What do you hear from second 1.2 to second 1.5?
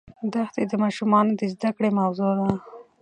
د